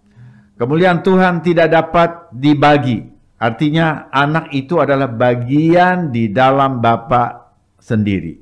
Kemuliaan 0.55 1.03
Tuhan 1.03 1.43
tidak 1.43 1.69
dapat 1.73 2.11
dibagi. 2.31 3.03
Artinya 3.41 4.09
anak 4.15 4.55
itu 4.55 4.79
adalah 4.79 5.11
bagian 5.11 6.15
di 6.15 6.31
dalam 6.31 6.79
Bapa 6.79 7.53
sendiri. 7.81 8.41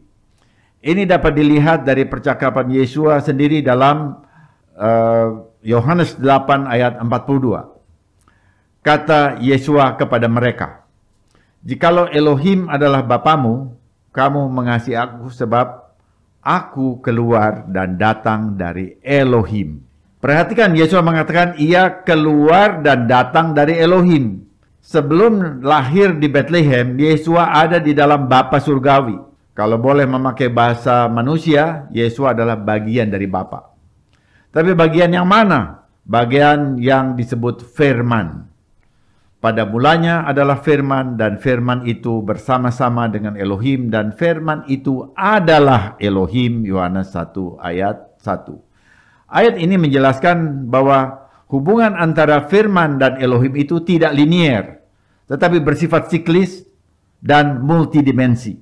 Ini 0.83 1.07
dapat 1.07 1.33
dilihat 1.39 1.87
dari 1.87 2.07
percakapan 2.07 2.67
Yesua 2.75 3.23
sendiri 3.23 3.63
dalam 3.63 4.19
uh, 4.75 5.29
Yohanes 5.63 6.19
uh, 6.19 6.43
8 6.43 6.67
ayat 6.67 6.99
42. 6.99 8.83
Kata 8.83 9.39
Yesua 9.39 9.95
kepada 9.95 10.27
mereka, 10.27 10.83
Jikalau 11.63 12.11
Elohim 12.11 12.67
adalah 12.67 13.07
Bapamu, 13.07 13.79
kamu 14.11 14.51
mengasihi 14.51 14.99
aku 14.99 15.31
sebab 15.31 15.82
aku 16.43 17.01
keluar 17.01 17.65
dan 17.71 17.97
datang 17.97 18.59
dari 18.59 18.99
Elohim. 19.01 19.81
Perhatikan 20.23 20.75
Yesua 20.75 21.03
mengatakan 21.03 21.59
ia 21.59 22.03
keluar 22.03 22.83
dan 22.83 23.11
datang 23.11 23.55
dari 23.55 23.79
Elohim. 23.79 24.47
Sebelum 24.83 25.63
lahir 25.63 26.19
di 26.19 26.27
Bethlehem, 26.27 26.99
Yesua 26.99 27.55
ada 27.55 27.79
di 27.79 27.95
dalam 27.95 28.27
Bapa 28.27 28.59
surgawi. 28.59 29.19
Kalau 29.53 29.77
boleh 29.77 30.09
memakai 30.09 30.49
bahasa 30.49 31.07
manusia, 31.13 31.87
Yesus 31.93 32.25
adalah 32.25 32.57
bagian 32.57 33.13
dari 33.13 33.29
Bapa. 33.29 33.73
Tapi 34.49 34.73
bagian 34.73 35.13
yang 35.13 35.29
mana? 35.29 35.85
Bagian 36.09 36.81
yang 36.81 37.15
disebut 37.15 37.61
firman. 37.73 38.52
Pada 39.43 39.67
mulanya 39.67 40.23
adalah 40.23 40.63
firman 40.63 41.19
dan 41.19 41.35
firman 41.35 41.83
itu 41.83 42.23
bersama-sama 42.23 43.11
dengan 43.11 43.35
Elohim 43.35 43.91
dan 43.91 44.15
firman 44.15 44.63
itu 44.71 45.11
adalah 45.19 45.99
Elohim 45.99 46.63
Yohanes 46.63 47.11
1 47.11 47.59
ayat 47.59 48.23
1. 48.23 48.55
Ayat 49.27 49.59
ini 49.59 49.75
menjelaskan 49.83 50.71
bahwa 50.71 51.27
hubungan 51.51 51.99
antara 51.99 52.47
firman 52.47 53.03
dan 53.03 53.19
Elohim 53.19 53.59
itu 53.59 53.83
tidak 53.83 54.15
linier, 54.15 54.79
tetapi 55.27 55.59
bersifat 55.59 56.07
siklis 56.07 56.63
dan 57.19 57.67
multidimensi. 57.67 58.55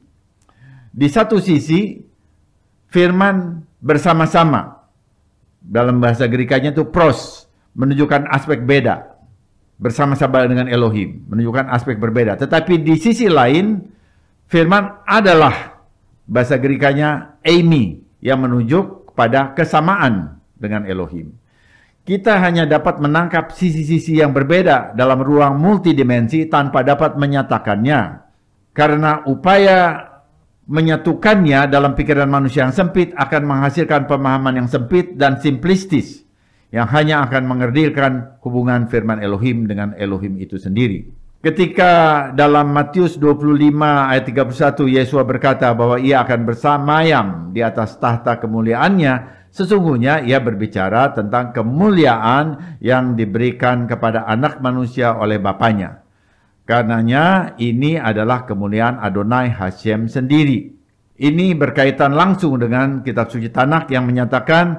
Di 0.89 1.09
satu 1.13 1.45
sisi, 1.45 2.01
firman 2.89 3.69
bersama-sama. 3.85 4.81
Dalam 5.61 6.01
bahasa 6.01 6.25
Gerikanya 6.25 6.73
itu 6.73 6.89
pros, 6.89 7.45
menunjukkan 7.77 8.33
aspek 8.33 8.65
beda. 8.65 9.10
Bersama-sama 9.81 10.45
dengan 10.45 10.69
Elohim, 10.69 11.25
menunjukkan 11.25 11.73
aspek 11.73 11.97
berbeda. 11.97 12.37
Tetapi 12.37 12.85
di 12.85 13.01
sisi 13.01 13.33
lain, 13.33 13.81
firman 14.45 15.09
adalah 15.09 15.81
bahasa 16.29 16.61
Gerikanya 16.61 17.41
Amy, 17.41 18.05
yang 18.21 18.45
menunjuk 18.45 19.17
pada 19.17 19.57
kesamaan 19.57 20.39
dengan 20.61 20.85
Elohim. 20.85 21.33
Kita 22.05 22.41
hanya 22.41 22.69
dapat 22.69 23.01
menangkap 23.01 23.53
sisi-sisi 23.53 24.21
yang 24.21 24.33
berbeda 24.37 24.93
dalam 24.97 25.21
ruang 25.21 25.57
multidimensi 25.57 26.49
tanpa 26.49 26.85
dapat 26.85 27.17
menyatakannya. 27.17 28.01
Karena 28.77 29.25
upaya 29.27 30.09
menyatukannya 30.71 31.67
dalam 31.67 31.97
pikiran 31.99 32.31
manusia 32.31 32.69
yang 32.69 32.75
sempit 32.77 33.11
akan 33.17 33.43
menghasilkan 33.43 34.07
pemahaman 34.07 34.65
yang 34.65 34.69
sempit 34.71 35.19
dan 35.19 35.43
simplistis 35.43 36.23
yang 36.71 36.87
hanya 36.91 37.27
akan 37.27 37.47
mengerdilkan 37.51 38.43
hubungan 38.43 38.87
firman 38.87 39.19
Elohim 39.19 39.67
dengan 39.67 39.95
Elohim 39.99 40.39
itu 40.39 40.59
sendiri. 40.59 41.07
Ketika 41.41 42.29
dalam 42.37 42.69
Matius 42.69 43.17
25 43.17 43.73
ayat 43.81 44.25
31 44.29 44.85
Yesus 44.93 45.25
berkata 45.25 45.73
bahwa 45.73 45.97
ia 45.97 46.21
akan 46.21 46.45
bersamayam 46.45 47.27
di 47.57 47.65
atas 47.65 47.97
tahta 47.97 48.37
kemuliaannya, 48.37 49.49
sesungguhnya 49.49 50.21
ia 50.21 50.37
berbicara 50.37 51.17
tentang 51.17 51.57
kemuliaan 51.57 52.77
yang 52.85 53.17
diberikan 53.17 53.89
kepada 53.89 54.29
anak 54.29 54.61
manusia 54.61 55.17
oleh 55.17 55.41
Bapaknya. 55.41 56.05
Karenanya 56.69 57.57
ini 57.57 57.97
adalah 57.97 58.45
kemuliaan 58.45 59.01
Adonai 59.01 59.51
Hashem 59.51 60.13
sendiri. 60.13 60.71
Ini 61.21 61.57
berkaitan 61.57 62.13
langsung 62.13 62.61
dengan 62.61 63.01
kitab 63.01 63.33
suci 63.33 63.49
Tanakh 63.49 63.89
yang 63.89 64.05
menyatakan 64.05 64.79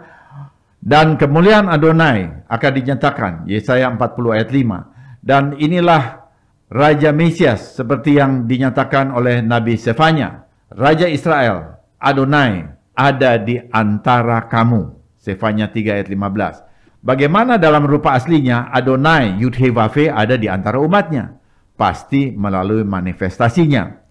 dan 0.82 1.14
kemuliaan 1.14 1.70
Adonai 1.70 2.50
akan 2.50 2.72
dinyatakan 2.74 3.34
Yesaya 3.46 3.86
40 3.94 4.34
ayat 4.34 4.50
5. 4.50 5.22
Dan 5.22 5.54
inilah 5.62 6.26
Raja 6.74 7.14
Mesias 7.14 7.78
seperti 7.78 8.18
yang 8.18 8.50
dinyatakan 8.50 9.14
oleh 9.14 9.46
Nabi 9.46 9.78
Sefanya. 9.78 10.50
Raja 10.74 11.06
Israel, 11.06 11.78
Adonai, 12.02 12.66
ada 12.98 13.38
di 13.38 13.62
antara 13.70 14.50
kamu. 14.50 14.98
Sefanya 15.22 15.70
3 15.70 16.02
ayat 16.02 16.10
15. 16.10 17.06
Bagaimana 17.06 17.62
dalam 17.62 17.86
rupa 17.86 18.18
aslinya 18.18 18.74
Adonai 18.74 19.38
Yudhevafe 19.38 20.10
ada 20.10 20.34
di 20.34 20.50
antara 20.50 20.82
umatnya? 20.82 21.38
Pasti 21.78 22.34
melalui 22.34 22.82
manifestasinya. 22.82 24.02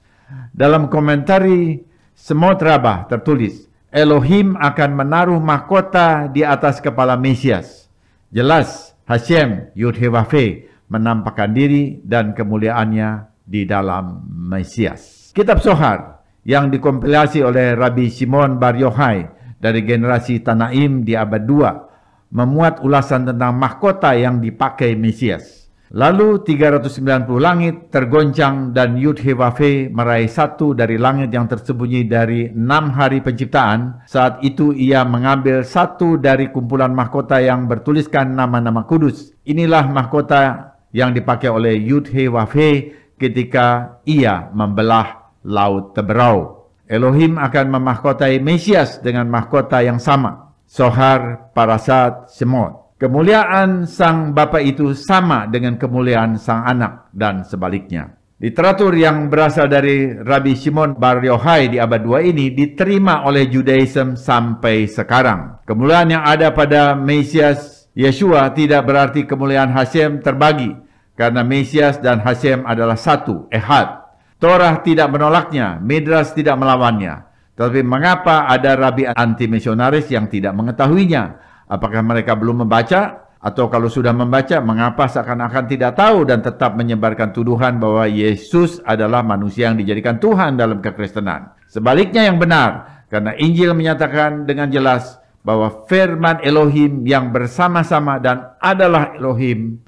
Dalam 0.54 0.86
komentari 0.86 1.82
Semot 2.14 2.62
Rabah 2.62 3.10
tertulis, 3.10 3.69
Elohim 3.90 4.54
akan 4.54 4.90
menaruh 4.94 5.42
mahkota 5.42 6.30
di 6.30 6.46
atas 6.46 6.78
kepala 6.78 7.18
Mesias. 7.18 7.90
Jelas 8.30 8.94
Hashem 9.02 9.74
Yudhevafe 9.74 10.70
menampakkan 10.86 11.50
diri 11.50 11.98
dan 12.06 12.30
kemuliaannya 12.30 13.26
di 13.42 13.66
dalam 13.66 14.30
Mesias. 14.30 15.34
Kitab 15.34 15.58
Sohar 15.58 16.22
yang 16.46 16.70
dikompilasi 16.70 17.42
oleh 17.42 17.74
Rabbi 17.74 18.06
Simon 18.14 18.62
Bar 18.62 18.78
Yochai 18.78 19.26
dari 19.58 19.82
generasi 19.82 20.38
Tanaim 20.38 21.02
di 21.02 21.18
abad 21.18 21.42
2 21.42 22.30
memuat 22.30 22.86
ulasan 22.86 23.26
tentang 23.26 23.58
mahkota 23.58 24.14
yang 24.14 24.38
dipakai 24.38 24.94
Mesias. 24.94 25.59
Lalu 25.90 26.46
390 26.46 27.26
langit 27.42 27.90
tergoncang 27.90 28.70
dan 28.70 28.94
Yud 28.94 29.18
Hevafe 29.26 29.90
meraih 29.90 30.30
satu 30.30 30.70
dari 30.70 30.94
langit 30.94 31.34
yang 31.34 31.50
tersembunyi 31.50 32.06
dari 32.06 32.46
enam 32.46 32.94
hari 32.94 33.18
penciptaan. 33.18 34.06
Saat 34.06 34.38
itu 34.46 34.70
ia 34.70 35.02
mengambil 35.02 35.66
satu 35.66 36.14
dari 36.14 36.54
kumpulan 36.54 36.94
mahkota 36.94 37.42
yang 37.42 37.66
bertuliskan 37.66 38.38
nama-nama 38.38 38.86
kudus. 38.86 39.34
Inilah 39.42 39.90
mahkota 39.90 40.78
yang 40.94 41.10
dipakai 41.10 41.50
oleh 41.50 41.74
Yudhe 41.74 42.30
Wafhe 42.30 42.94
ketika 43.18 43.98
ia 44.06 44.46
membelah 44.54 45.34
Laut 45.42 45.90
Teberau. 45.98 46.70
Elohim 46.86 47.34
akan 47.34 47.66
memahkotai 47.66 48.38
Mesias 48.38 49.02
dengan 49.02 49.26
mahkota 49.26 49.82
yang 49.82 49.98
sama. 49.98 50.54
Sohar, 50.70 51.50
Parasat, 51.50 52.30
Semot. 52.30 52.89
Kemuliaan 53.00 53.88
sang 53.88 54.36
Bapa 54.36 54.60
itu 54.60 54.92
sama 54.92 55.48
dengan 55.48 55.80
kemuliaan 55.80 56.36
sang 56.36 56.68
anak 56.68 57.08
dan 57.16 57.48
sebaliknya. 57.48 58.12
Literatur 58.36 58.92
yang 58.92 59.32
berasal 59.32 59.72
dari 59.72 60.12
Rabbi 60.12 60.52
Shimon 60.52 61.00
Bar 61.00 61.24
Yochai 61.24 61.72
di 61.72 61.80
abad 61.80 61.96
2 62.04 62.28
ini 62.28 62.52
diterima 62.52 63.24
oleh 63.24 63.48
Judaism 63.48 64.20
sampai 64.20 64.84
sekarang. 64.84 65.64
Kemuliaan 65.64 66.12
yang 66.12 66.24
ada 66.28 66.52
pada 66.52 66.92
Mesias 66.92 67.88
Yeshua 67.96 68.52
tidak 68.52 68.84
berarti 68.84 69.24
kemuliaan 69.24 69.72
Hashem 69.72 70.20
terbagi 70.20 70.76
karena 71.16 71.40
Mesias 71.40 72.04
dan 72.04 72.20
Hashem 72.20 72.68
adalah 72.68 73.00
satu, 73.00 73.48
ehad. 73.48 73.96
Torah 74.36 74.76
tidak 74.84 75.08
menolaknya, 75.08 75.80
Midras 75.80 76.36
tidak 76.36 76.60
melawannya. 76.60 77.32
Tetapi 77.56 77.80
mengapa 77.80 78.44
ada 78.44 78.76
rabi 78.76 79.08
anti-misionaris 79.08 80.08
yang 80.12 80.28
tidak 80.28 80.52
mengetahuinya? 80.52 81.49
Apakah 81.70 82.02
mereka 82.02 82.34
belum 82.34 82.66
membaca? 82.66 83.30
Atau 83.40 83.72
kalau 83.72 83.88
sudah 83.88 84.12
membaca, 84.12 84.60
mengapa 84.60 85.08
seakan-akan 85.08 85.64
tidak 85.64 85.96
tahu 85.96 86.28
dan 86.28 86.44
tetap 86.44 86.76
menyebarkan 86.76 87.32
tuduhan 87.32 87.80
bahwa 87.80 88.04
Yesus 88.04 88.84
adalah 88.84 89.24
manusia 89.24 89.72
yang 89.72 89.80
dijadikan 89.80 90.20
Tuhan 90.20 90.60
dalam 90.60 90.84
kekristenan? 90.84 91.56
Sebaliknya 91.64 92.28
yang 92.28 92.36
benar, 92.36 93.06
karena 93.08 93.32
Injil 93.40 93.72
menyatakan 93.72 94.44
dengan 94.44 94.68
jelas 94.68 95.16
bahwa 95.40 95.88
firman 95.88 96.44
Elohim 96.44 97.00
yang 97.08 97.32
bersama-sama 97.32 98.20
dan 98.20 98.60
adalah 98.60 99.16
Elohim 99.16 99.80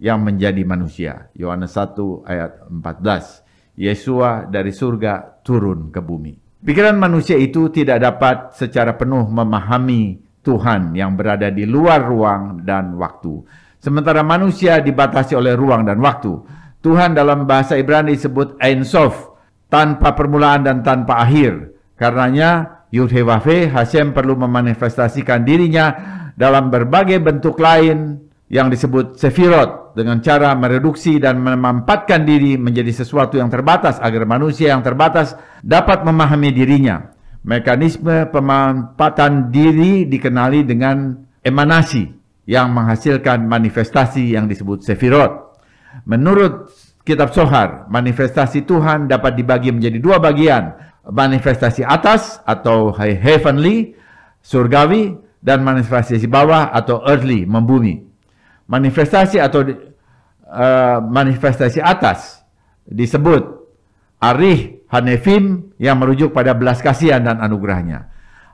yang 0.00 0.24
menjadi 0.24 0.64
manusia. 0.64 1.28
Yohanes 1.36 1.76
1 1.76 2.24
ayat 2.24 2.64
14. 2.72 3.76
Yesua 3.76 4.48
dari 4.48 4.72
surga 4.72 5.44
turun 5.44 5.92
ke 5.92 6.00
bumi. 6.00 6.64
Pikiran 6.64 6.96
manusia 6.96 7.36
itu 7.36 7.68
tidak 7.68 8.00
dapat 8.00 8.56
secara 8.56 8.96
penuh 8.96 9.28
memahami 9.28 10.23
Tuhan 10.44 10.92
yang 10.92 11.16
berada 11.16 11.48
di 11.48 11.64
luar 11.64 12.04
ruang 12.04 12.62
dan 12.62 12.94
waktu. 13.00 13.40
Sementara 13.80 14.20
manusia 14.20 14.84
dibatasi 14.84 15.32
oleh 15.32 15.56
ruang 15.56 15.88
dan 15.88 15.98
waktu. 16.04 16.36
Tuhan 16.84 17.16
dalam 17.16 17.48
bahasa 17.48 17.80
Ibrani 17.80 18.12
disebut 18.12 18.60
Ein 18.60 18.84
Sof, 18.84 19.32
tanpa 19.72 20.12
permulaan 20.12 20.60
dan 20.60 20.84
tanpa 20.84 21.24
akhir. 21.24 21.72
Karenanya 21.96 22.84
Yudhewafe, 22.92 23.72
Hashem 23.72 24.12
perlu 24.12 24.36
memanifestasikan 24.36 25.42
dirinya 25.48 25.96
dalam 26.36 26.68
berbagai 26.68 27.24
bentuk 27.24 27.56
lain 27.56 28.20
yang 28.52 28.68
disebut 28.68 29.16
Sefirot 29.16 29.96
dengan 29.96 30.20
cara 30.20 30.52
mereduksi 30.52 31.16
dan 31.22 31.40
memampatkan 31.40 32.26
diri 32.26 32.60
menjadi 32.60 32.92
sesuatu 32.92 33.40
yang 33.40 33.48
terbatas 33.48 33.96
agar 34.02 34.28
manusia 34.28 34.74
yang 34.74 34.82
terbatas 34.84 35.38
dapat 35.64 36.04
memahami 36.04 36.50
dirinya. 36.52 37.13
Mekanisme 37.44 38.24
pemampatan 38.32 39.52
diri 39.52 40.08
dikenali 40.08 40.64
dengan 40.64 41.12
emanasi 41.44 42.08
yang 42.48 42.72
menghasilkan 42.72 43.44
manifestasi 43.44 44.32
yang 44.32 44.48
disebut 44.48 44.80
Sefirot. 44.80 45.60
Menurut 46.08 46.72
kitab 47.04 47.36
Sohar, 47.36 47.84
manifestasi 47.92 48.64
Tuhan 48.64 49.12
dapat 49.12 49.36
dibagi 49.36 49.68
menjadi 49.68 50.00
dua 50.00 50.16
bagian, 50.16 50.72
manifestasi 51.04 51.84
atas 51.84 52.40
atau 52.48 52.96
heavenly, 52.96 53.92
surgawi, 54.40 55.12
dan 55.44 55.60
manifestasi 55.60 56.24
bawah 56.24 56.72
atau 56.72 57.04
earthly, 57.04 57.44
membumi. 57.44 58.00
Manifestasi 58.64 59.36
atau 59.36 59.68
uh, 60.48 60.98
manifestasi 61.04 61.84
atas 61.84 62.40
disebut 62.88 63.68
Arih 64.24 64.73
Hanefim 64.94 65.74
yang 65.82 65.98
merujuk 65.98 66.30
pada 66.30 66.54
belas 66.54 66.78
kasihan 66.78 67.18
dan 67.18 67.42
anugerahnya. 67.42 68.06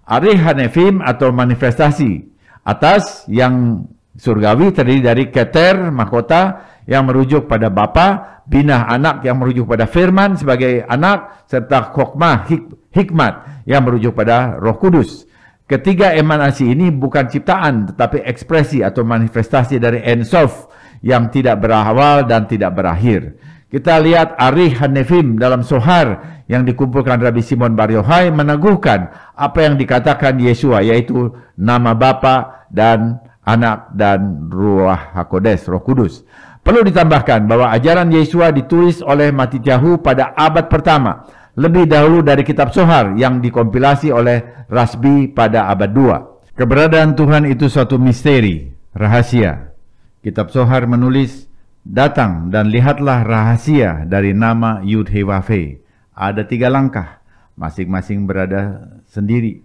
Arih 0.09 0.41
Hanefim 0.41 1.05
atau 1.05 1.29
manifestasi 1.37 2.25
atas 2.65 3.29
yang 3.29 3.85
surgawi 4.17 4.73
terdiri 4.73 5.05
dari 5.05 5.25
Keter, 5.29 5.93
mahkota, 5.93 6.65
yang 6.89 7.05
merujuk 7.05 7.45
pada 7.45 7.69
Bapa, 7.69 8.41
Binah 8.51 8.91
anak 8.91 9.23
yang 9.23 9.39
merujuk 9.39 9.69
pada 9.69 9.87
firman 9.87 10.35
sebagai 10.35 10.83
anak, 10.89 11.47
serta 11.47 11.95
Khokmah 11.95 12.51
hik 12.51 12.91
hikmat 12.91 13.63
yang 13.69 13.87
merujuk 13.87 14.17
pada 14.17 14.59
roh 14.59 14.75
kudus. 14.75 15.31
Ketiga 15.71 16.11
emanasi 16.19 16.67
ini 16.67 16.91
bukan 16.91 17.31
ciptaan 17.31 17.95
tetapi 17.95 18.27
ekspresi 18.27 18.83
atau 18.83 19.07
manifestasi 19.07 19.79
dari 19.79 20.03
Ensof 20.03 20.67
yang 20.99 21.31
tidak 21.31 21.63
berawal 21.63 22.27
dan 22.27 22.51
tidak 22.51 22.75
berakhir. 22.75 23.39
Kita 23.71 24.03
lihat 24.03 24.35
Arih 24.35 24.75
Hanefim 24.83 25.39
dalam 25.39 25.63
Sohar 25.63 26.43
yang 26.51 26.67
dikumpulkan 26.67 27.23
Rabbi 27.23 27.39
Simon 27.39 27.79
Bar 27.79 27.95
Yohai 27.95 28.35
meneguhkan 28.35 29.15
apa 29.39 29.59
yang 29.63 29.79
dikatakan 29.79 30.43
Yesua 30.43 30.83
yaitu 30.83 31.31
nama 31.55 31.95
Bapa 31.95 32.67
dan 32.67 33.23
Anak, 33.41 33.95
dan 33.99 34.47
Ruah 34.53 35.17
Hakodes, 35.17 35.67
Roh 35.67 35.83
Kudus. 35.83 36.23
Perlu 36.61 36.87
ditambahkan 36.87 37.49
bahwa 37.51 37.73
ajaran 37.73 38.13
Yesua 38.13 38.53
ditulis 38.55 39.01
oleh 39.03 39.33
Matityahu 39.35 39.99
pada 39.99 40.37
abad 40.39 40.71
pertama, 40.71 41.27
lebih 41.59 41.91
dahulu 41.91 42.23
dari 42.23 42.47
kitab 42.47 42.71
Sohar 42.71 43.19
yang 43.19 43.43
dikompilasi 43.43 44.15
oleh 44.15 44.67
Rasbi 44.71 45.33
pada 45.35 45.67
abad 45.67 45.91
2. 45.91 46.55
Keberadaan 46.55 47.19
Tuhan 47.19 47.49
itu 47.51 47.67
suatu 47.67 47.99
misteri, 47.99 48.71
rahasia. 48.95 49.75
Kitab 50.21 50.55
Sohar 50.55 50.85
menulis, 50.87 51.50
Datang 51.81 52.53
dan 52.53 52.69
lihatlah 52.69 53.25
rahasia 53.25 54.05
dari 54.05 54.37
nama 54.37 54.85
Yud 54.85 55.09
Hewafe. 55.09 55.81
Ada 56.13 56.45
tiga 56.45 56.69
langkah, 56.69 57.25
masing-masing 57.57 58.29
berada 58.29 58.85
sendiri. 59.09 59.65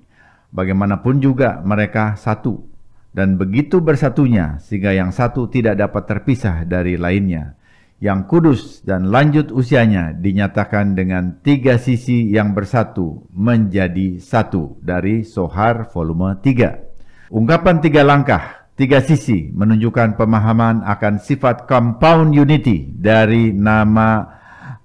Bagaimanapun 0.55 1.19
juga 1.19 1.59
mereka 1.59 2.15
satu. 2.15 2.71
Dan 3.11 3.35
begitu 3.35 3.83
bersatunya 3.83 4.63
sehingga 4.63 4.95
yang 4.95 5.11
satu 5.11 5.51
tidak 5.51 5.75
dapat 5.75 6.03
terpisah 6.07 6.63
dari 6.63 6.95
lainnya. 6.95 7.59
Yang 7.99 8.19
kudus 8.31 8.61
dan 8.83 9.11
lanjut 9.11 9.51
usianya 9.51 10.15
dinyatakan 10.15 10.95
dengan 10.95 11.43
tiga 11.43 11.75
sisi 11.75 12.31
yang 12.31 12.55
bersatu 12.55 13.27
menjadi 13.35 14.23
satu 14.23 14.79
dari 14.79 15.27
Sohar 15.27 15.91
volume 15.91 16.39
3. 16.39 17.31
Ungkapan 17.31 17.83
tiga 17.83 18.07
langkah 18.07 18.64
Tiga 18.75 18.99
sisi 18.99 19.55
menunjukkan 19.55 20.19
pemahaman 20.19 20.83
akan 20.83 21.23
sifat 21.23 21.63
compound 21.63 22.35
unity 22.35 22.91
dari 22.91 23.55
nama 23.55 24.19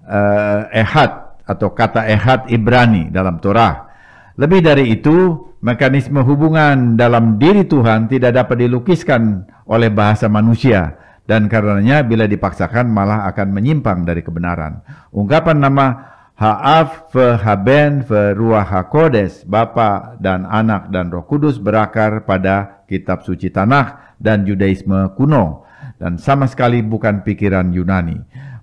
uh, 0.06 0.70
Ehad 0.70 1.42
atau 1.42 1.74
kata 1.74 2.06
Ehad 2.06 2.46
Ibrani 2.54 3.10
dalam 3.10 3.42
Torah. 3.42 3.90
Lebih 4.38 4.62
dari 4.62 4.94
itu, 4.94 5.34
mekanisme 5.58 6.22
hubungan 6.22 6.94
dalam 6.94 7.34
diri 7.34 7.66
Tuhan 7.66 8.06
tidak 8.06 8.38
dapat 8.38 8.62
dilukiskan 8.62 9.50
oleh 9.66 9.90
bahasa 9.90 10.30
manusia 10.30 10.94
dan 11.26 11.50
karenanya 11.50 12.06
bila 12.06 12.30
dipaksakan 12.30 12.90
malah 12.90 13.26
akan 13.26 13.54
menyimpang 13.54 14.06
dari 14.06 14.22
kebenaran. 14.22 14.86
Ungkapan 15.14 15.62
nama 15.62 16.09
Ha'af 16.40 17.12
Haben 17.12 18.00
Ruah 18.08 18.64
HaKodes, 18.64 19.44
Bapa 19.44 20.16
dan 20.16 20.48
Anak 20.48 20.88
dan 20.88 21.12
Roh 21.12 21.28
Kudus 21.28 21.60
berakar 21.60 22.24
pada 22.24 22.80
kitab 22.88 23.20
suci 23.28 23.52
Tanakh 23.52 24.16
dan 24.16 24.48
Judaisme 24.48 25.12
kuno 25.20 25.68
dan 26.00 26.16
sama 26.16 26.48
sekali 26.48 26.80
bukan 26.80 27.20
pikiran 27.28 27.68
Yunani. 27.76 28.16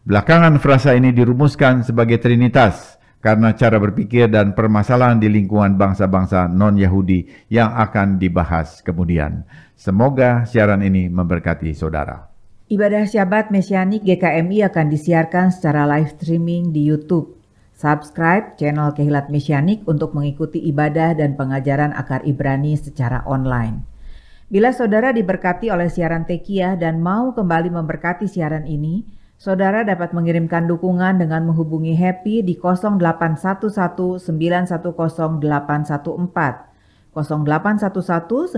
Belakangan 0.09 0.57
frasa 0.57 0.97
ini 0.97 1.13
dirumuskan 1.13 1.85
sebagai 1.85 2.17
trinitas 2.17 2.97
karena 3.21 3.53
cara 3.53 3.77
berpikir 3.77 4.25
dan 4.25 4.57
permasalahan 4.57 5.21
di 5.21 5.29
lingkungan 5.29 5.77
bangsa-bangsa 5.77 6.49
non-Yahudi 6.49 7.53
yang 7.53 7.77
akan 7.77 8.17
dibahas 8.17 8.81
kemudian. 8.81 9.45
Semoga 9.77 10.49
siaran 10.49 10.81
ini 10.81 11.13
memberkati 11.13 11.77
saudara. 11.77 12.25
Ibadah 12.73 13.05
Syabat 13.05 13.53
Mesianik 13.53 14.01
GKMI 14.01 14.65
akan 14.65 14.85
disiarkan 14.89 15.53
secara 15.53 15.85
live 15.85 16.17
streaming 16.17 16.73
di 16.73 16.89
YouTube. 16.89 17.36
Subscribe 17.77 18.57
channel 18.57 18.89
Kehilat 18.97 19.29
Mesianik 19.29 19.85
untuk 19.85 20.17
mengikuti 20.17 20.57
ibadah 20.65 21.13
dan 21.13 21.37
pengajaran 21.37 21.93
akar 21.93 22.25
Ibrani 22.25 22.73
secara 22.73 23.21
online. 23.29 23.85
Bila 24.49 24.73
saudara 24.73 25.13
diberkati 25.13 25.69
oleh 25.69 25.85
siaran 25.85 26.25
Tekiah 26.25 26.73
dan 26.73 27.05
mau 27.05 27.37
kembali 27.37 27.69
memberkati 27.69 28.25
siaran 28.25 28.65
ini, 28.65 29.05
saudara 29.37 29.85
dapat 29.85 30.09
mengirimkan 30.09 30.65
dukungan 30.65 31.21
dengan 31.21 31.45
menghubungi 31.45 31.93
Happy 31.93 32.41
di 32.41 32.57
0811 32.57 34.25
910 34.25 34.25
814 34.25 36.17
0811 37.13 38.57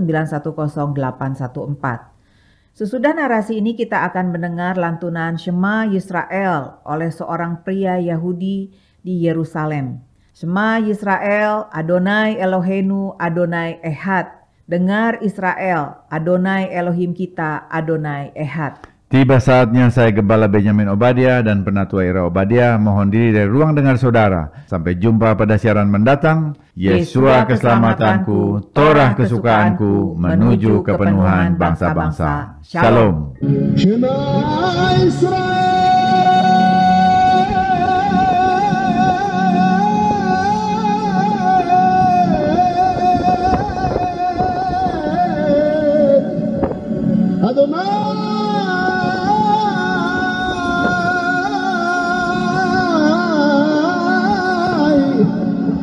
Sesudah 2.72 3.12
narasi 3.12 3.60
ini 3.60 3.76
kita 3.76 4.08
akan 4.08 4.32
mendengar 4.32 4.80
lantunan 4.80 5.36
Shema 5.36 5.84
Yisrael 5.92 6.80
oleh 6.88 7.12
seorang 7.12 7.60
pria 7.60 8.00
Yahudi 8.00 8.88
di 9.00 9.24
Yerusalem. 9.24 10.00
Sema 10.30 10.80
Yisrael, 10.80 11.68
Adonai 11.68 12.40
Elohenu, 12.40 13.12
Adonai 13.20 13.82
Ehad. 13.84 14.40
Dengar 14.70 15.18
Israel, 15.20 16.06
Adonai 16.06 16.70
Elohim 16.70 17.10
kita, 17.10 17.66
Adonai 17.66 18.30
Ehad. 18.38 18.78
Tiba 19.10 19.42
saatnya 19.42 19.90
saya 19.90 20.14
Gembala 20.14 20.46
Benjamin 20.46 20.86
Obadia 20.86 21.42
dan 21.42 21.66
Penatua 21.66 22.06
Ira 22.06 22.22
Obadia 22.30 22.78
mohon 22.78 23.10
diri 23.10 23.34
dari 23.34 23.50
ruang 23.50 23.74
dengar 23.74 23.98
saudara. 23.98 24.54
Sampai 24.70 25.02
jumpa 25.02 25.34
pada 25.34 25.58
siaran 25.58 25.90
mendatang. 25.90 26.54
Yesua 26.78 27.42
keselamatanku, 27.42 28.70
Torah 28.70 29.18
kesukaanku, 29.18 30.14
menuju 30.14 30.86
kepenuhan 30.86 31.58
bangsa-bangsa. 31.58 32.62
Shalom. 32.62 33.34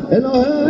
Elohim 0.09 0.66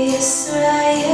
Israel. 0.00 1.09